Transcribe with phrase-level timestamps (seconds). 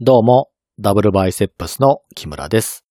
[0.00, 0.48] どうも、
[0.80, 2.84] ダブルバイセップスの木村です。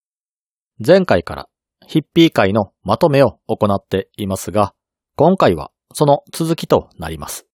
[0.80, 1.50] 前回から
[1.86, 4.74] ヒッピー会のまとめを行っていますが、
[5.18, 7.48] 今回はその続きとなります。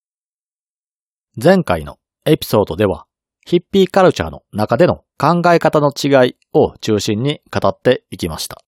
[1.41, 3.07] 前回のエピソードでは、
[3.47, 8.61] ヒッピーカルチャーの中での考え方の違いを中心に語っていきました。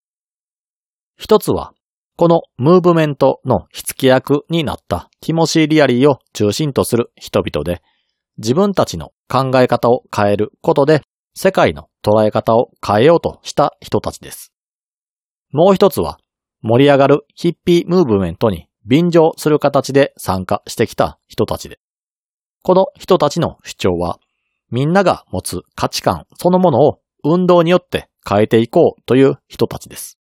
[1.17, 1.73] 一つは、
[2.15, 7.83] このムーブメントの火付け役になったティモシー・リアリーを中心とする人々で、
[8.39, 11.01] 自分たちの考え方を変えることで、
[11.35, 14.53] 世界の捉え方を変えようとした人たちです。
[15.51, 16.19] もう一つは、
[16.61, 21.79] 盛り上がるヒッピームーブメントに便乗する形で参加してきた人たちで、
[22.63, 24.19] この人たちの主張は、
[24.71, 30.17] みんなが持つ価値観そのものを運動によって変えていこうという人たちです。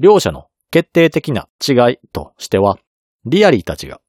[0.00, 2.78] 両者の決定的な違いとしては、
[3.26, 4.00] リアリーたちが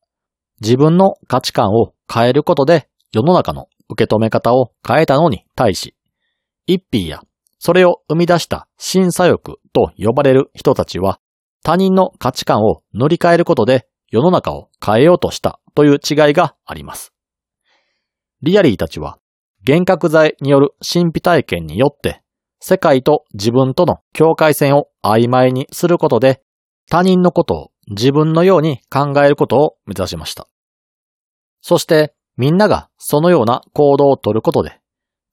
[0.62, 5.96] 自分の価値観を変えることで世の中の受け止め方を変えたのに対し、
[6.66, 7.22] 一匹や
[7.60, 11.20] それを生み出した審査欲と呼ばれる人たちは
[11.64, 17.14] 他人の価値観を乗り換えることで世の中を変えようとしたという違いがあります。
[18.42, 19.18] リアリーたちは
[19.68, 22.22] 幻覚剤による神秘体験によって
[22.60, 26.42] 世界と自分との境界線を曖昧にすることで
[26.90, 30.48] 他人のことを自分のように考えることを目指しました。
[31.62, 34.80] そしてみんながそのような行動をとることで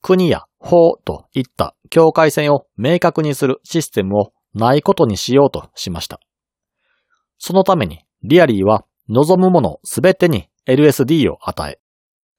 [0.02, 6.20] 国や法といった境界線を明確にするシステムをないことにしようとしました。
[7.38, 11.78] そのためにリアリーは望むものすべてに LSD を与え、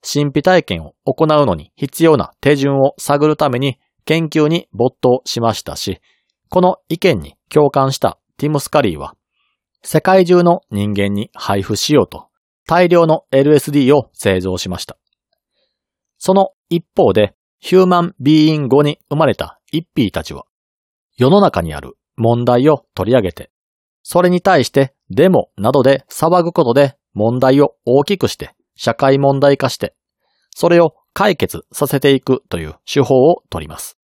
[0.01, 6.01] 神秘体験を行うのに必要な手順を探るために研究に没頭しましたし、
[6.49, 9.15] この意見に共感したティム・スカリーは、
[9.83, 12.29] 世界中の人間に配布しようと
[12.65, 14.97] 大量の LSD を製造しました。
[16.17, 20.45] その一方で、ヒューマンビーイン後に生まれた一匹たちは、
[21.17, 23.51] 世の中にある問題を取り上げて、
[24.03, 29.95] それに対してデモなどで騒ぐことで問題を大きくして社会問題化して、
[30.55, 33.97] それを解決させていくという手法を取ります。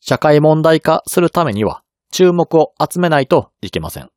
[0.00, 4.10] 社会問題化するためには注目を集めないといけません。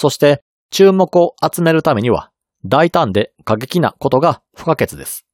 [0.00, 2.30] そして注目を集めるためには
[2.64, 5.26] 大胆で過激なことが不可欠です。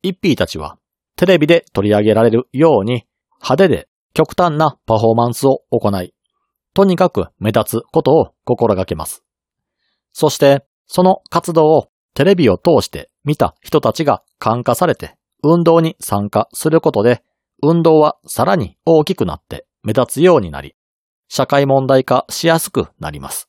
[0.00, 0.78] 一匹たちは
[1.14, 3.04] テレビで取り上げられるように
[3.42, 6.14] 派手で極端なパフォーマンスを行い、
[6.72, 9.22] とにかく目立つことを心がけます。
[10.14, 17.22] そしてその活動をテレビを通して見た人たちが感化されて運動に参加することで
[17.62, 20.74] 運動はさらに大きくなって目立つようになり、
[21.28, 23.48] 社会問題化しやすくなります。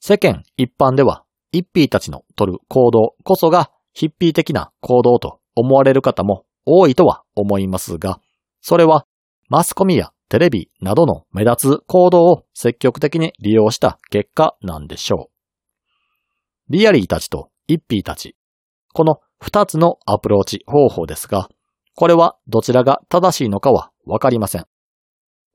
[0.00, 8.20] 世間一般では、一匹たちの取る行動こそがヒッピー的な行動と思われる方も多いとは思いますが、
[8.60, 9.06] それは
[9.48, 16.72] マスコミやテレビなどの目立つ行動を積極的に利用した結果なんでしょう。
[16.72, 18.34] リアリーたちと一匹たち、
[18.94, 21.48] この二つのアプローチ方法ですが、
[21.94, 24.64] これはどちらが正しいのかはわかりません。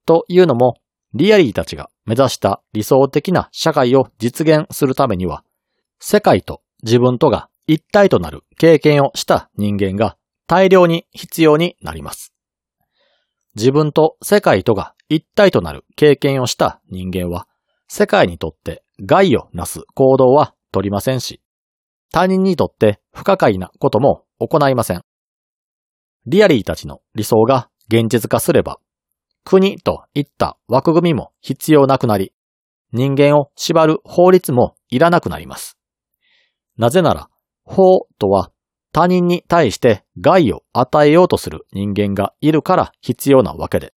[0.06, 0.76] というのも、
[1.14, 5.44] リアリーたちが目指した理想的な社会を実現するためには、
[6.00, 12.34] 世界と自分とが一体となる経験をした人間が大量に必要になります。
[13.56, 17.48] 自分と世界とが一体となる経験をした人間は、
[17.88, 21.42] 世界にとって害をなす行動は取りませんし、
[22.12, 25.04] 他人にとって不可解なことも行いません。
[26.26, 28.80] リアリーたちの理想が現実化すれば、
[29.50, 32.34] 国といった枠組みも必要なくなり、
[32.92, 35.78] 人間を縛る法律もいらなくなります。
[36.78, 37.30] なぜなら、
[37.64, 38.52] 法とは
[38.92, 43.94] 他人に対して害を与えようとする人間がいるから必要なわけで、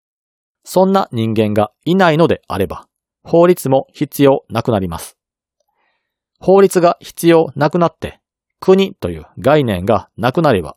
[0.62, 2.86] そんな人間がいないのであれば、
[3.24, 5.18] 法律も必要なくなります。
[6.38, 8.20] 法律が必要なくなって、
[8.60, 10.76] 国という概念がなくなれば、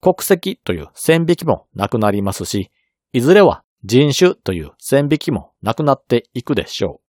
[0.00, 2.72] 国籍という線引きもなくなりますし、
[3.12, 7.10] いずれは人種という線引きもなくなっていくでしょう。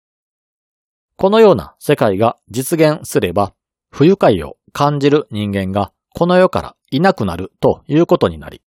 [1.16, 3.54] このような世界が実現すれば、
[3.90, 8.62] 不愉快を感じる人間がこの世からいなくなるということになり、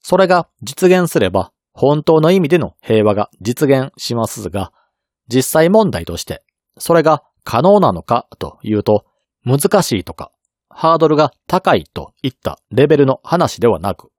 [0.00, 4.72] それが実現すれば本当の意味での平和が実現しますが、
[5.28, 6.42] 実際問題として、
[6.78, 9.04] それが可能なのかというと、
[9.44, 10.30] 難しいとか、
[10.68, 14.10] ハードルが高いといったレベルの話ではなく、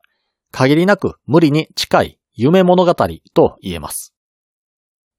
[0.51, 4.14] 限りなく無理に近い夢物語と言えます。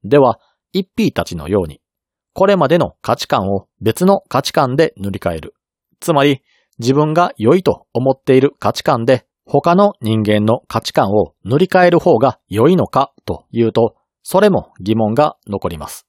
[0.05, 0.39] では、
[0.73, 1.81] 一匹たちのように、
[2.33, 5.55] これまでの価値観を別の価値観で塗り替える。
[6.01, 6.43] つまり、
[6.79, 16.07] 自分が良いと思っている価値観で他の人間の価値観を塗り替える方が良いのかというと、それも疑問が残ります。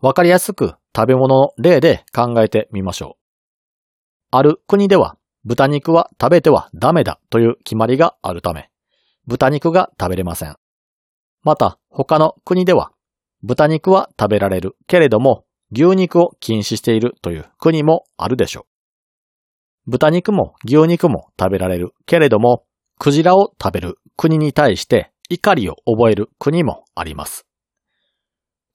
[0.00, 3.20] わかりやすく食べ物の例で考えてみましょう。
[4.30, 8.70] ある国では豚肉は食べてはダメだという決まりがあるため、
[9.30, 10.56] 豚肉が食べれません。
[11.44, 12.90] また他の国では
[13.44, 18.66] 豚肉は食べられるけれども牛肉を禁止しているという国もあるでしょ
[19.86, 19.90] う。
[19.92, 22.64] 豚肉も牛肉も食べられるけれども、
[22.98, 27.46] クジラを食べる国に対して怒りを覚える国もあります。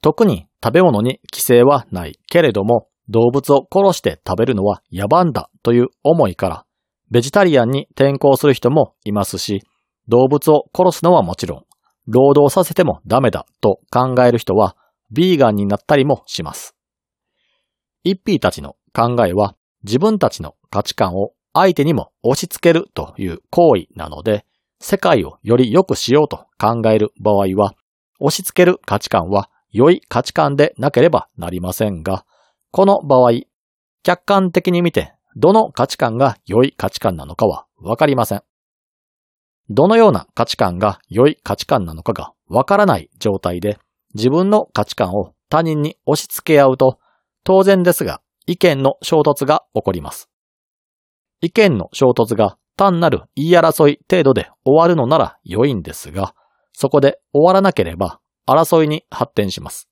[0.02, 6.66] 特に食べ物に規制はないけれども、動物を殺して食べるのは野蛮だという思いから、
[7.12, 9.62] ベジタリアンに転向する人もいますし、
[10.08, 11.66] 動物を殺すのはもちろん、
[12.08, 14.76] 労働させてもダメだと考える人は、
[15.12, 16.76] ビーガンになったりもします。
[18.04, 24.46] 一匹たちの考えは、自分たちの価値観を相手にも押し付けるという行為なので、
[24.80, 27.74] 世界をより良くしようと考える場合は、
[28.20, 32.26] 押し付ける価値観は良い価値観でなければなりませんが、
[32.72, 33.32] この場合、
[34.04, 38.44] 客観的に見てどの価値観が良い価値観なのかはわかりません。
[39.70, 43.80] どのような価値観が良い価値観なのかがわからない状態で
[44.14, 47.00] 自分の価値観を他人に押し付け合うと
[47.44, 50.30] 当然ですが意見の衝突が起こります。
[51.42, 56.36] 意見の衝突が単なる言い争い程度で終わるのなら良いんですが、
[56.74, 59.90] そこで終わらなければ争いに発展します。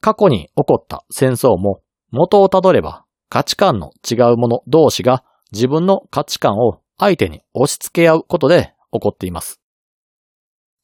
[0.00, 9.60] 過去に起こった戦争も元をたどれば価値観の違う者同士が自分の価値観を相手に押し付け合うことで起こっています。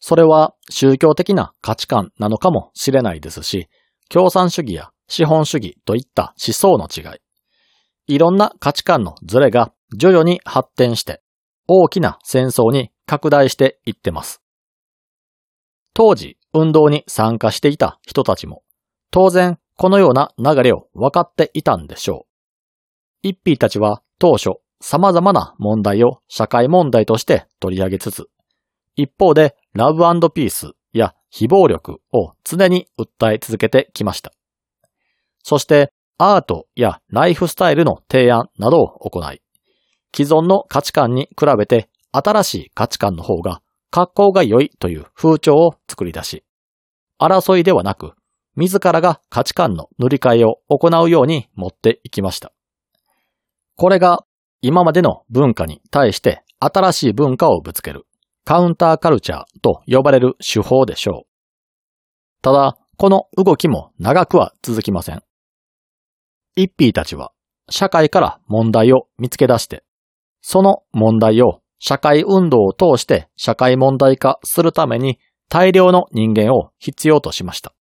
[0.01, 3.69] それは宗教的な価値観なのかもしれないですし、
[4.09, 11.23] 共産主義や資本主義といった思想の違い、いろんな価値観のズレが徐々に発展して
[11.69, 14.41] 大きな戦争に拡大していってます。
[15.93, 18.63] 当時運動に参加していた人たちも
[19.11, 23.29] 当然このような流れを分かっていたんでしょう。
[23.29, 28.29] 一匹たちは当初様々な問題を社会問題として取り上げつつ、
[28.95, 30.01] 一方でラブ
[30.31, 34.33] ピースや非暴力を常に訴え続けてきました。
[35.43, 39.43] そしてアートやライフスタイルの提案などを行い、
[40.15, 46.45] 既存の価値観に比べて新しい価値観の方が格好が良いという風潮を作り出し、
[47.21, 48.13] 争いではなく、
[48.57, 52.53] 自らが価値観の塗り替えを行うように持っていきました。
[53.77, 54.25] これが
[54.61, 58.07] 今までの文化に対して新しい文化をぶつける
[58.45, 62.43] カウンターカルチャーと呼ばれる手法でしょう。
[62.43, 65.23] ただ、この動きも長くは続きません。
[66.55, 67.33] 一匹たちは
[67.69, 69.85] 社会から問題を見つけ出して、
[70.41, 75.19] その問題を社会運動を通して社会問題化するために
[75.49, 77.75] 大量の人間を必要としました。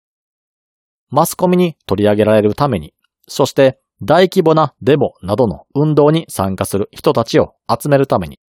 [1.10, 2.94] マスコミに取り上げられるために、
[3.28, 8.40] そして大規模なデモなどの運動に参加する人たちを集めるために、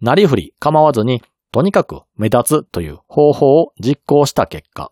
[0.00, 1.22] なりふり構わずに
[1.52, 4.90] とにかく目立つという方法を実行した結果、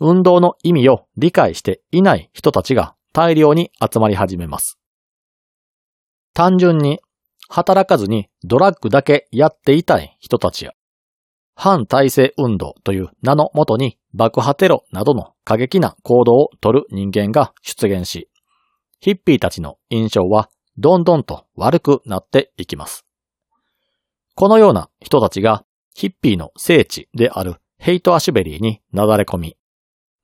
[0.00, 4.78] 運動の意味を理解していない人たちが大量に集まり始めます。
[6.32, 7.00] 単純に
[7.48, 10.72] 働かずにドラッグだけやっていたい人たちや、
[11.54, 18.28] 反体制運動という名のもとに爆破テロなどの過激な行動をとる人間が出現し、
[19.04, 23.04] ヒッピーたちの印象はどんどんと悪くなっていきます。
[24.34, 29.58] このような人たちがヒッピーの聖地であるヘイトアシュベリーになだれ込み、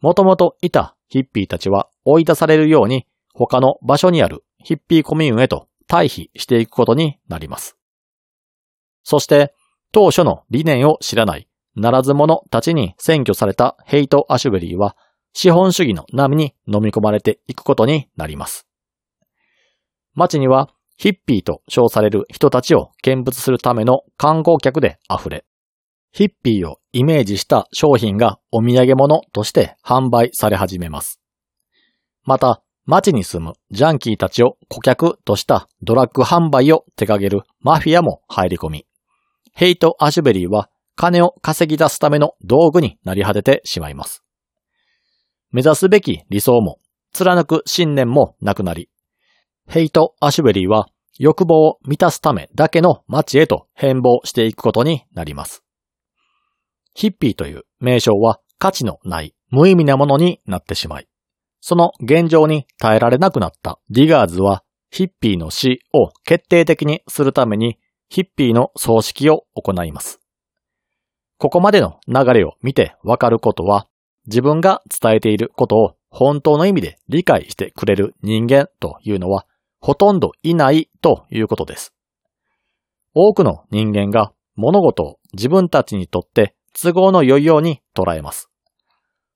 [0.01, 7.77] もともといたヒッピーたちは追い出されるように他の場所にあるヒッピーコミューンへと退避していくことになります。
[9.03, 9.53] そして
[9.93, 14.97] 当初の理念を知らないならず者たちに占拠されたヘイト・アシュベリーは
[15.35, 18.70] 資本主義の波に飲み込まれていくことになります。
[20.21, 25.47] 街にはヒッピーと称される人たちを見物するための観光客で溢れ、
[26.12, 31.21] ヒッピーをイメージした商品がお土産物として販売され始めます。
[32.25, 38.87] また、街に住むジャンキーたちを顧客としたドラッグ販売を手掛けるマフィアも入り込み、
[39.55, 44.23] ヘイト・アシュベリーは金を稼ぎ出すための道具になり果ててしまいます。
[45.50, 46.79] 目指すべき理想も、
[47.12, 48.91] 貫く信念もなくなり、
[49.73, 55.62] ヘイト・アシュベリーは欲望を満たすためだけの街へと変貌していくことになります。
[56.93, 61.07] ヒッピーという名称は価値のない無意味なものになってしまい、
[61.61, 70.19] その現状に耐えられなくなったディガーズはヒッピーの死を決定的にするためにヒッピーの葬式を行います。
[71.39, 73.87] ここまでの流れを見てわかることは、
[74.27, 79.47] 自分が伝えていることを本当の意味で理解してくれる人間というのは
[79.81, 81.93] ほとんどいないということです。
[83.15, 88.49] 多くの人間が物事を自分たちにとって都合の良いように捉えます。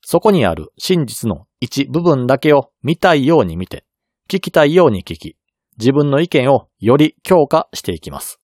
[0.02, 3.84] そこにある真実の一部分だけを見たいように見て、
[4.28, 5.36] 聞きたいように聞き、
[5.78, 8.38] 自分の意見をより強化していきます。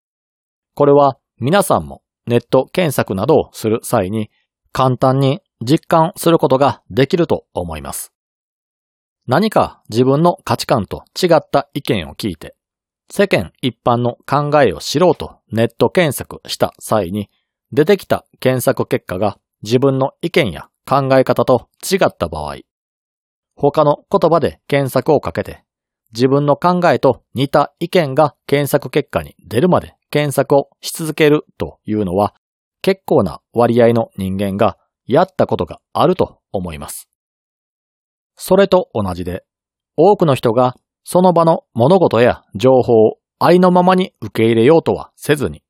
[0.74, 4.30] これは皆さんもネット検索などをする際に
[4.72, 8.12] 簡単に実感することができると思います。
[9.28, 12.56] 何か自分の価値観と違った意見を聞いて、
[13.12, 17.28] 世間一般の考えを知ろうとネット検索した際に
[17.70, 22.56] 出てきた検索結果が自分の意見や考え方と違った場合、
[23.54, 25.62] 他の言葉で検索をかけて
[26.14, 32.34] 自分の考えと似た意見が検索結果に出るまで検索をし続けるというのは
[32.80, 37.10] 結構な割合の人間がやったことがあると思います。
[38.38, 39.44] それと同じで
[39.96, 45.62] 多くの人がその場の物事や情報をありのままに受け入れようとはせずに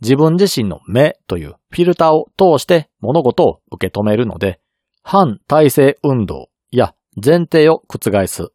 [0.00, 4.60] 自分自身の目というフィルターを通して物事を受け止めるので
[5.02, 8.52] 反体制運動や前提を覆す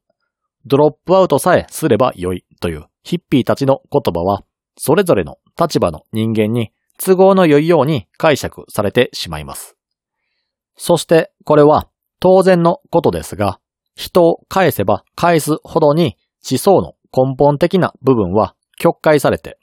[0.66, 4.44] ドロップアウトさえすれば良いというヒッピーたちの言葉は、
[4.78, 6.72] それぞれの立場の人間に
[7.04, 9.76] 都合の良いように解釈されてしまいます。
[10.78, 11.90] そしてこれは
[12.22, 13.60] 当然のことですが、
[13.96, 16.16] 人を返せば返すほどに
[16.50, 19.58] 思想の根本的な部分は曲解されて、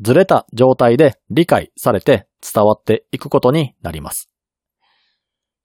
[0.00, 4.30] ずれた状態で理解されて伝わっていくことになります。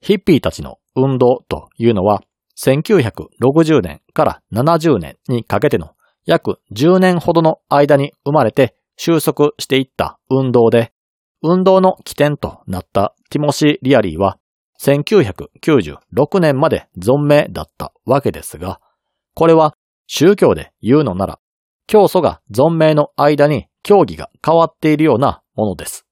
[0.02, 2.24] ヒッピーたちの運動というのは
[2.58, 5.92] 1960年から70年にかけての
[6.26, 10.92] 約10年ほどの間に生まれて収束していった運動で、
[11.44, 14.38] 運動の起点となったティモシー・リアリーは
[14.82, 18.82] 1996年まで存命だったわけですが、
[19.36, 19.76] これは
[20.08, 21.40] 宗教で言うのなら、
[21.86, 26.08] 教祖が存命の間に教義が変わっているようなものです。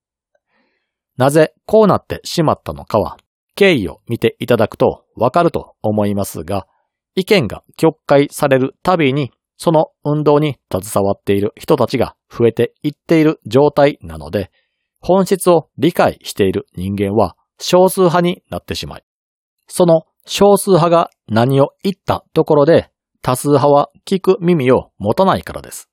[1.17, 3.17] なぜこうなってしまったのかは
[3.55, 6.67] 経緯を見ていただくとわかると思いますが、
[7.15, 14.51] 意見が曲解されるたびに、その運動に携わっている人たちが増えていっている状態なので、
[15.01, 19.03] 本質を理解している人間は少数派になってしまい、
[19.67, 22.89] その少数派が何を言ったところで
[23.21, 25.89] 多数派は聞く耳を持たないからです。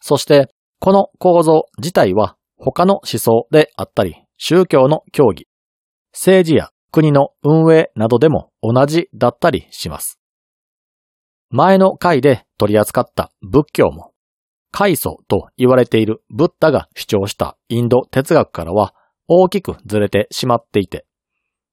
[0.00, 0.48] そして、
[0.80, 5.46] この構造自体は他の思想であったり、宗教の教義、
[6.12, 10.18] 政治や国の運営などでも同じだったりします。
[11.50, 14.12] 前の回で取り扱った仏教も、
[14.70, 18.94] 階層と言われているブッダが主張したインド哲学からは
[19.28, 21.06] 大きくずれてしまっていて、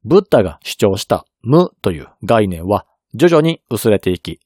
[0.04, 4.40] ブッダが主張した無という概念は徐々に薄れていき、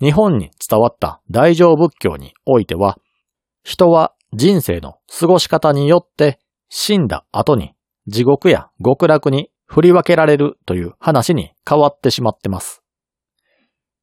[0.00, 2.98] 日本に伝わった大乗仏教においては、
[3.62, 7.74] 人は人生の過ごし方によって死んだ後に
[8.08, 12.82] 地獄や極楽に振り分けられるという話に変わってしまってます。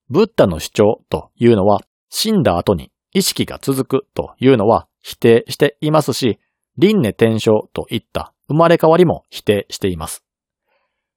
[0.09, 6.39] ブッダの主張というのは死んだ後に意識が続くというのは否定していますし、
[6.81, 10.23] 輪廻転生といった生まれ変わりも否定しています。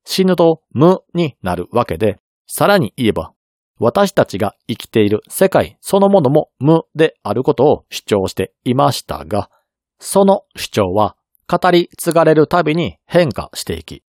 [0.04, 3.32] 死ぬと無になるわけで、さらに言えば、
[3.78, 9.50] 私たちが生きている世界そのものも無であることを主張していましたが、
[10.00, 11.16] その主張は
[11.46, 14.02] 語り継がれるたびに変化していき、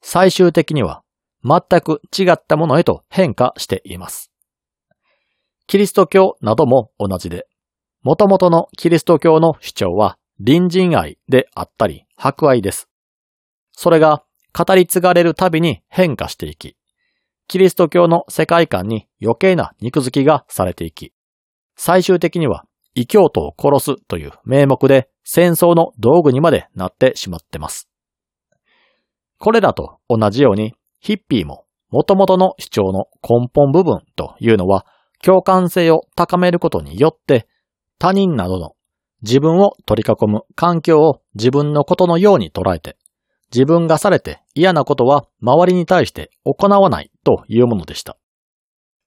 [0.00, 1.02] 最終的には
[1.44, 4.32] 全く違ったものへと変化しています。
[5.66, 7.46] キリスト教なども同じで、
[8.02, 12.88] 元々のキリスト教の主張は隣人愛であったり博愛です。
[13.72, 16.76] それが語り継がれるたびに変化していき、
[17.48, 21.12] キリスト教の世界観に余計な肉付きがされていき、
[21.76, 22.64] 最終的には
[22.94, 27.88] 異教徒を殺すという名目で戦争の道具にまでなってしまってます。
[29.38, 34.86] これらと同じように、ヒッピーも元々の主張の根本部分というのは、
[35.22, 37.46] 共感性を高めることによって、
[37.98, 38.72] 他人などの
[39.22, 42.96] 自分を取り囲む環境を自分のことのように捉えて、
[43.52, 48.16] 自分がされて嫌なことは周りに対して行わないというものでした。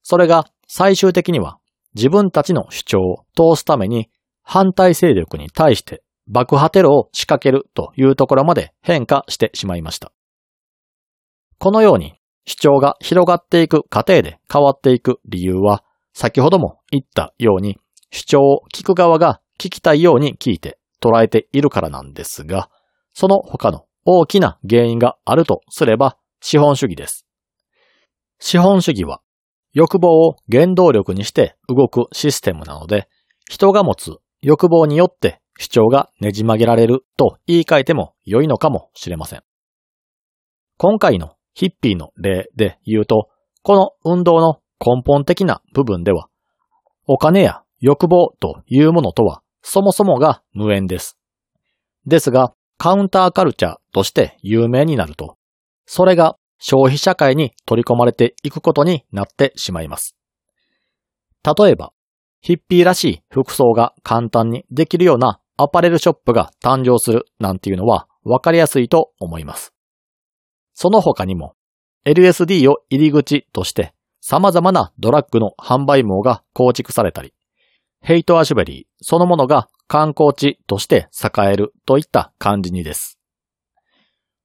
[0.03, 1.59] それが最終的には
[1.95, 4.09] 自分たちの主張を通すために
[4.43, 10.11] 反対勢力に対して爆破テロを仕掛けるというところまで変化してしまいました。
[11.57, 17.77] このように主張が広がっていく過程で変わっていく理由は先ほども言ったように、
[18.11, 22.69] 主張を聞く側が聞きたいように聞いて捉えているからなんですが、
[23.13, 27.25] その他の大きな原因があるとすれば資本主義です。
[28.39, 29.21] 資本主義は
[29.73, 33.07] 欲望を原動力にして動くシステムなので、
[33.49, 39.43] 人が持つ欲望によって主張がねじ曲げられると言い換えても良いのかもしれません。
[40.77, 43.27] 今回のヒッピーの例で言うと、
[43.61, 46.29] この運動の根本的な部分では、
[47.05, 51.17] お金や欲望というものとはそもそもが無縁です。
[52.05, 55.37] ですが、カウンターカルチャーとして有名になると、
[55.85, 60.15] それが消費社会に取り込まれていくことになってしまいます。
[61.43, 61.93] 例えば、
[62.41, 69.73] ヒッピーらしい服装が簡単にできるようなアパレルショップが誕生するなんていうのはわかりやすいと思います。
[70.73, 71.55] その他にも
[72.05, 77.33] LSD を入り口として様々なドラッグの販売網が構築されたり、
[78.01, 83.19] ヘイトアシュベリーそのものが観光地として栄えるといった感じにです。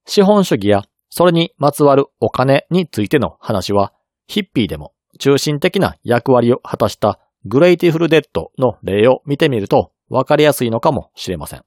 [0.07, 3.93] 資本主義やそれにまつわるお金についての話は、
[4.27, 11.63] ヒッピーでも中心的な役割を果たしたグレイトフルデッドの例を見てみるとわかりやすいのかもしれません。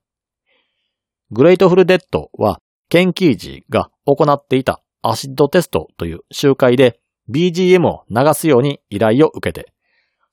[1.32, 9.72] グレイトフルデッドは、ケンキージが行っていたアシッドテストという集会で BGM を流すように依頼を受けて、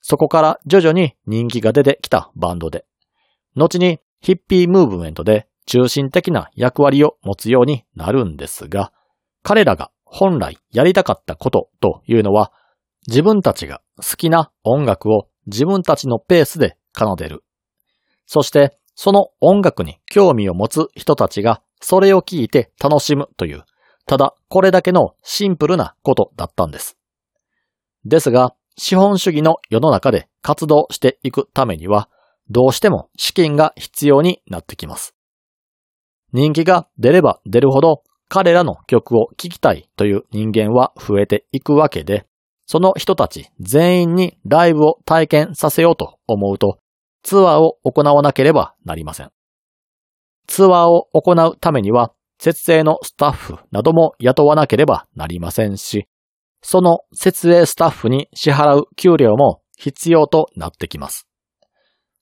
[0.07, 2.85] そこから徐々に人気が出てきたバンドで、
[3.55, 8.93] 後にヒッピームーブメントで中心的な役割を持つようになるんですが、
[9.41, 12.51] 彼らが本来やりたかったことというのは、
[13.07, 17.43] 自分たちが好きな音楽を自分たちのペースで奏でる。
[18.27, 23.63] そして、その音楽に興味を持つ人たちがそれを聞いて楽しむという、
[24.05, 26.95] ただこれだけのシンプルなことだったんです。
[28.05, 32.09] ですが、資本主義の世の中で活動していくためには、
[32.49, 35.15] どうしても資金が必要になってきます。
[36.33, 42.25] 人気が出れば出るほど彼らの曲を聴きたいという人間は増えていくわけで、
[42.65, 46.79] その人たち全員にライブを体験させようと思うと、
[47.23, 49.31] ツアーを行わなければなりません。
[50.47, 56.07] ツアーを行うためには、設営のスタッフなども雇わなければなりませんし、
[56.67, 61.27] その設営スタッフに支払う給料も必要となってきます。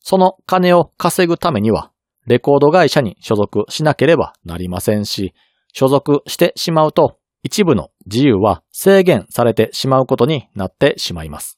[0.02, 1.94] その金を稼ぐためには、
[2.28, 5.34] レコード会社に所属しなければなりませんし、
[5.72, 11.58] 所属してしまうと一部の自由は制限されてしまうことになってしまいます。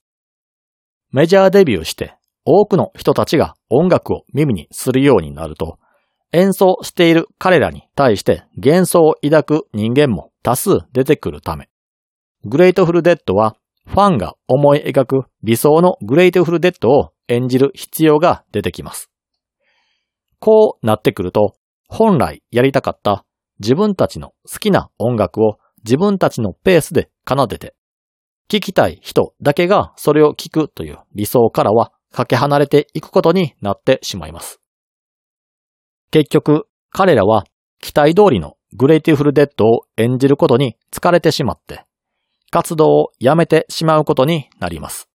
[1.12, 2.14] メジャーデビューして
[2.46, 5.80] 多くの人たちが音楽を耳にするようになると、
[6.32, 11.68] 演奏している彼らに対して幻想を抱く人間も多数出てくるため、
[12.48, 13.56] グレートフルデッドは
[13.88, 19.10] ファンが思い描く理想のグレートフルデッドを演じる必要が出てきます。
[20.40, 21.56] こうなってくると、
[21.88, 23.26] 本来やりたかった
[23.60, 27.74] 自分たちの好きな音楽を自分たちのペースで奏でて、
[28.48, 34.62] 聴きたい人だけがそれを聴くという理想からはかけ離れていくことになってしまいます。
[36.12, 37.46] 結局、彼らは
[37.82, 41.86] 期待通りのグレイティフルデッドを演じることに疲れてしまって、
[42.52, 45.10] 活動をやめてしまうことになります。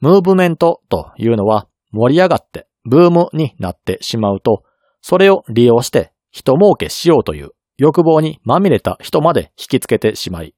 [0.00, 4.62] ムーブメントというのは盛り上がってブームになってしまうと、
[5.00, 10.54] それを利用して人儲けしようという欲望にまみれた人まで引きつけてしまい、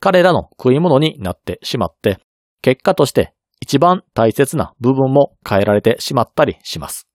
[0.00, 2.18] 彼らの食い物になってしまって、
[2.62, 7.08] 結果として一番大切な部分も変えられてしまったりします。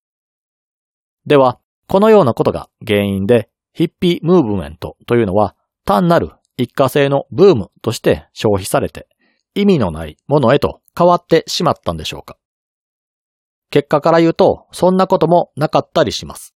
[1.25, 9.07] では、このようなことが原因で、ヒッピームーブメントというのは単なる一過性のブームとして消費されて、
[9.53, 12.37] 意味のないものへと変わってしまったんでしょうか
[13.69, 16.53] 結果から言うと、そんなこともなかったりします。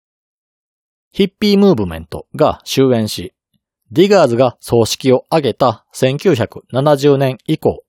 [1.11, 3.33] ヒッピームーブメントが終焉し、
[3.93, 7.85] ディガーズが葬式を挙げた1970年以降、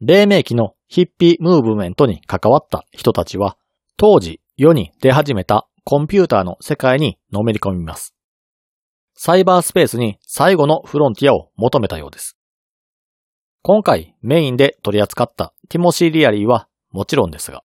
[0.00, 3.56] 黎明期のヒッピームーブメントに関わった人たちは、
[3.96, 8.14] 当時世に出始めたコンピューターの世界にのめり込みます。
[9.20, 12.38] サイバースペースに最後のフロンティアを求めたようです。
[13.62, 17.64] 今回メインで取り扱ったティモシー・リアリーはもちろんですが、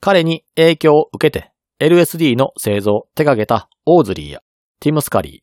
[0.00, 4.42] 彼に影響を受けて LSD の製造を手掛けたオーズリーや
[4.78, 5.40] ティム・スカリー、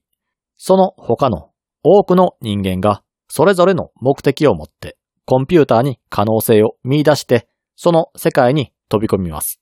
[0.57, 1.49] その他の
[1.81, 9.59] 多くの人間がそれぞれの目的を持ってコンピューターに可能性を見出して、その世界に飛び込みます。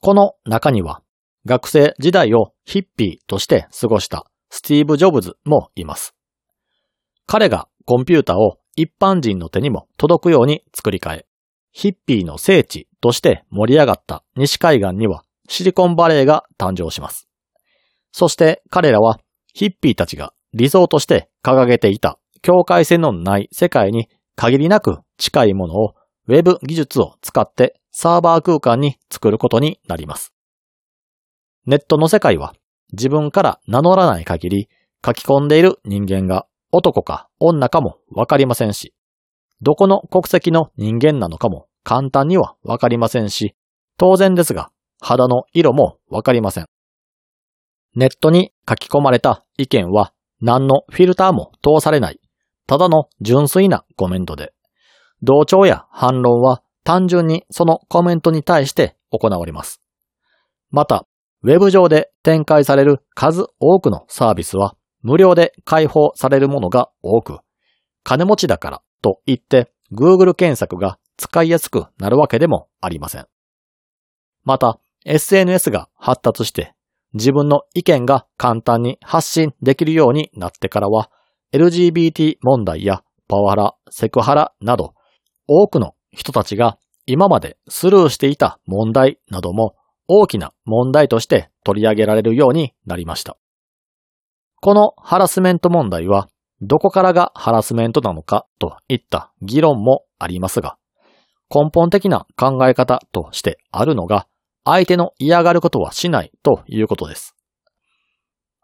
[0.00, 1.02] この中には、
[1.46, 6.14] 学生時代をヒッピーとして過ごしたスティーブ・ジョブズもいます。
[7.26, 11.26] 彼がコンピュータを一般人の手にも届くように作り変え、
[11.72, 17.28] ヒッピーの聖地として盛り上がった西海岸にはシリコンバレーが誕生します。
[18.12, 19.20] そして彼らは
[19.52, 25.94] ヒッピーたちが理想として掲げていた境界線のない世界に限りなく近いものを
[26.26, 30.32] ウェブ技術を使ってサーバー空間に作ることになります。
[31.66, 32.54] ネットの世界は
[32.92, 34.68] 自分から名乗らない限り
[35.04, 38.94] 書き込んでいる人間が男か女かもわかりませんし、
[39.60, 43.54] どこの国籍の人間なのかも簡単にはわかりませんし、
[43.96, 44.70] 当然ですが
[45.00, 46.66] 肌の色もわかりません。
[47.94, 52.20] ネットに書き込まれた意見は何のフィルターも通されない、
[52.66, 54.52] ただの純粋なコメントで、
[55.22, 59.82] 同調や反論は単純にそのコメントに対して行われます。
[60.70, 61.07] また、
[61.42, 67.38] ウェブ上で展開される数多くのサービスは無料で開放されるものが多く、
[68.02, 73.26] 金持ちだからと言って Google 検索が使いやすくなるわけでもありません。
[74.44, 76.74] また、SNS が発達して
[77.14, 81.10] 自分の意見が簡単に発信できるようになってからは、
[81.52, 84.94] LGBT 問題やパワハラ、セクハラなど、
[85.46, 89.74] 多くの人たちが今までスルーしていた問題なども
[90.08, 93.36] 大きな問題として取り上げられるようになりました。
[94.60, 96.28] このハラスメント問題は、
[96.60, 100.76] どこからがハラスメントなのかといった議論もありますが、
[101.54, 104.26] 根本的な考え方としてあるのが、
[104.64, 107.36] 相手の嫌がることはしないということです。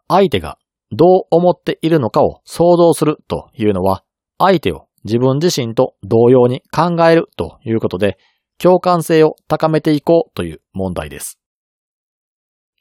[0.07, 0.57] 相手が
[0.91, 4.03] どう思っているのかを想像するというのは、
[4.37, 8.17] 相手を自分自身と同様に考えるということで、
[8.61, 11.39] 共感性を高めていこうという問題です。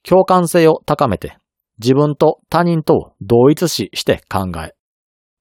[0.03, 1.39] 共感性を高めて、
[1.79, 4.75] 自分と他人とを同一視して考え、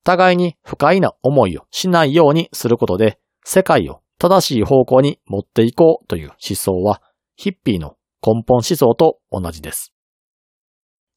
[0.03, 7.01] 互いに不快な思いをしないようにすることで、世界を正しい方向に持っていこうという思想は、
[7.35, 9.93] ヒッピーの根本思想と同じです。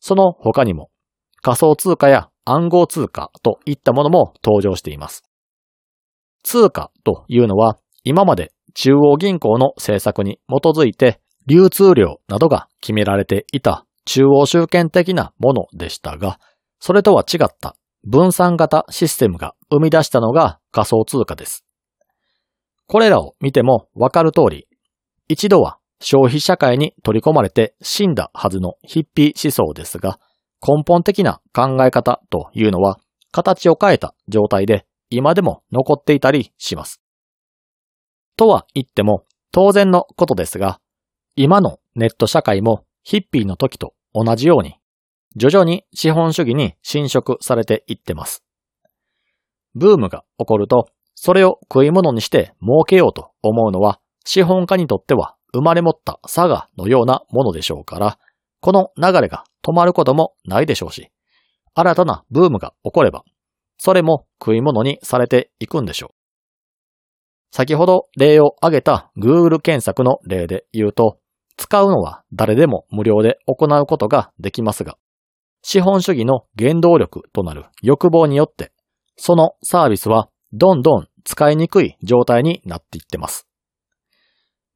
[0.00, 0.90] その他にも
[1.42, 5.22] 仮想通貨や暗号通貨といったものも登場しています。
[6.42, 16.38] 通貨というのは今まで中央銀行の政策に基づいて流通量などが決められていた中央集権的なものでしたが、
[16.78, 21.64] それとは違った分散型システムが生み出したのが仮想通貨です。
[22.86, 24.68] これらを見てもわかる通り、
[25.26, 30.20] 一度は消費社会に取り込まれて死んだはずのヒッピー思想ですが、
[30.60, 32.98] 根本的な考え方というのは
[33.32, 37.00] 形を変えた状態で今でも残っていたりします。
[38.36, 40.80] とは言っても当然のことですが、
[41.36, 44.76] 今のネット社会もヒッピーの時と同じように
[45.36, 48.42] 徐々に資本主義に侵食されていってます。
[49.74, 58.18] ブームが起こると、それを食い物にして儲けようと思うのは資本家にとっては生まれ持った差がのようなものでしょうから、
[58.60, 61.10] この流れが止まることもないでしょうし、
[61.74, 63.24] 新たなブームが起これば、
[63.78, 66.25] それも食い物にされていくんでしょう。
[67.50, 71.18] 先ほど例を挙げた Google 検索の例で言うと、
[71.56, 74.98] 使うのは誰でも無料で行うことができますが、
[75.62, 78.72] 資本主義の原動力となる欲望によって、
[79.16, 83.48] そのサービスはどんどん使いにくい状態になっていってます。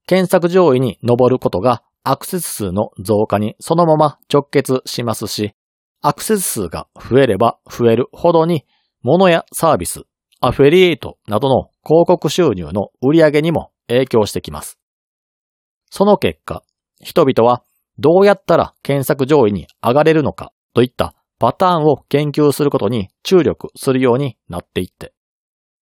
[0.06, 5.52] 検索上位に上ることがアクセス数の増加にそのまま直結しますし、
[6.00, 8.64] アクセス数が増えれば増えるほどに、
[9.02, 10.02] 物やサービス、
[10.42, 14.78] アフェリエイトなどの広告収入の売り上げにも影響してきます。
[15.90, 16.62] その結果、
[17.00, 17.62] 人々は
[17.98, 25.12] どうやったら検索上位に上がれるのかといったパターンを研究することに注力するようになっていって、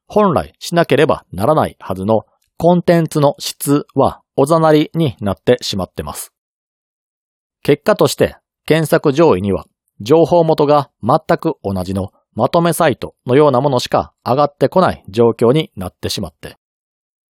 [0.09, 2.23] 本来しなければならないはずの
[2.57, 6.33] コンテンツの質はおざなりになってしまってます。
[7.62, 9.66] 結果として検索上位には
[10.01, 16.57] 情報元が全く同じのまとめサイトのようなものしか上がってこない状況になってしまって、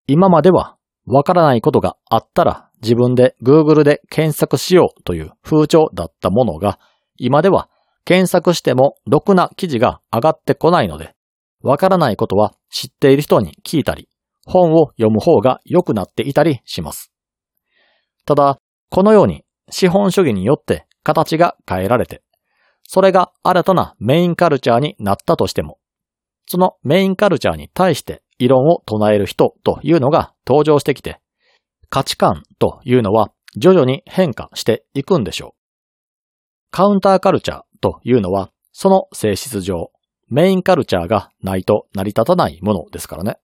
[0.08, 6.80] 今まではわからないことがあったら自分で Google で検索しようという風潮だったものが、
[7.18, 7.70] 今では
[8.04, 11.14] 検索してもろくな記事が上がってこないので、
[11.62, 14.08] わからないことは知っている人に聞いたり、
[14.44, 17.12] 本を読む方が良くなっていたりします。
[18.24, 18.58] ただ、
[18.90, 22.22] このように資本主義によって形が変えられて、
[22.88, 25.78] それが新たなメインカルチャーになったとしても、
[26.46, 31.20] そのメインカルチャーに対して異論を唱える人というのが登場してきて、
[31.88, 35.56] 価値観というのは徐々に変化していくんでしょう。
[36.70, 39.90] カウンターカルチャーというのは、その性質上、
[40.28, 43.38] メインカルチャーがないと成り立たないものですからね。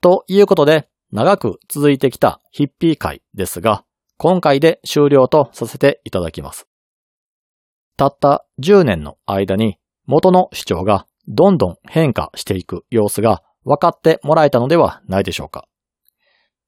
[0.00, 3.84] ということで、長く続いてきたヒッピー会ですが、
[4.16, 6.68] 今回で終了とさせていただきます。
[7.96, 15.66] たった10年の間に元の主張がどんどん変化していく様子が分かってもらえたのではないでしょうか。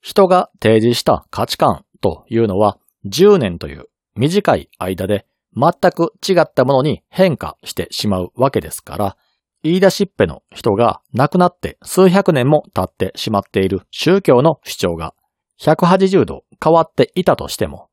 [0.00, 9.16] 人が提示した価値観というのは10年という短い間で全く違ったものに変化してしまうわけですから、
[9.62, 15.14] 言い出しっぺの人が亡くなって数百年も経ってしまっている宗教の主張が
[15.60, 17.88] 180度変わっていたとしても、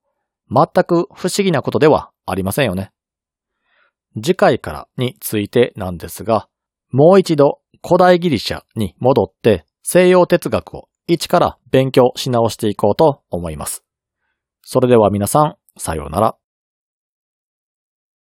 [0.51, 2.91] 全く不思議なことではありませんよね。
[4.15, 6.47] 次回からについてなんですが、
[6.91, 13.83] もう一度古代ギリシャに戻って西洋哲学を一から勉強し直していこうと思います。
[14.61, 16.35] それでは皆さん、さようなら。